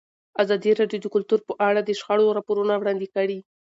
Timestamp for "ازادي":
0.43-0.71